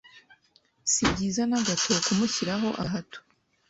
Si 0.91 1.03
byiza 1.11 1.43
na 1.49 1.59
gato 1.67 1.91
kumushyiraho 2.05 2.67
agahato, 2.81 3.19